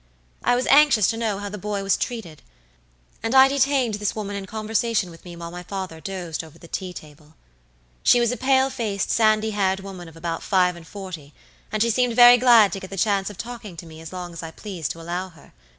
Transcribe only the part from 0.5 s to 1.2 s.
was anxious to